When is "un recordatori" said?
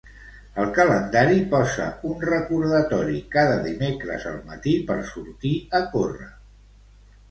2.13-3.21